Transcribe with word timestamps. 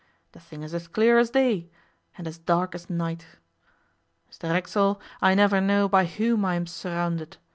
The 0.31 0.39
thing 0.39 0.63
is 0.63 0.73
as 0.73 0.87
clear 0.87 1.19
as 1.19 1.29
day 1.29 1.69
and 2.17 2.27
as 2.27 2.39
dark 2.39 2.73
as 2.73 2.89
night. 2.89 3.27
Mr 4.31 4.49
Racksole, 4.49 4.99
I 5.21 5.35
never 5.35 5.61
know 5.61 5.87
by 5.87 6.05
whom 6.05 6.43
I 6.43 6.55
am 6.55 6.65
surrounded. 6.65 7.37